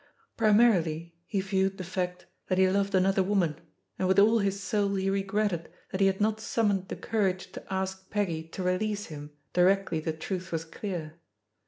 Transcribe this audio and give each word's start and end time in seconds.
Pri 0.35 0.47
marily 0.49 1.11
he 1.27 1.41
viewed 1.41 1.77
the 1.77 1.83
fact 1.83 2.25
that 2.47 2.57
he 2.57 2.67
loved 2.67 2.95
another; 2.95 3.21
woman, 3.21 3.61
and 3.99 4.07
with 4.07 4.17
all 4.17 4.39
his 4.39 4.59
soul 4.59 4.95
he 4.95 5.11
regretted 5.11 5.69
that 5.91 6.01
he 6.01 6.07
had 6.07 6.19
not 6.19 6.39
simmioned 6.39 6.87
the 6.87 6.95
courage 6.95 7.51
to 7.51 7.63
ask 7.71 8.09
Peggy 8.09 8.41
to 8.47 8.63
release 8.63 9.05
him 9.13 9.29
directly 9.53 9.99
the 9.99 10.11
truth 10.11 10.51
was 10.51 10.65
clear. 10.65 11.19